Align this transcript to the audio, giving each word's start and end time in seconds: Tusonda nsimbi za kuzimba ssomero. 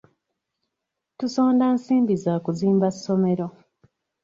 Tusonda 1.17 1.65
nsimbi 1.75 2.15
za 2.23 2.33
kuzimba 2.43 2.87
ssomero. 2.95 3.47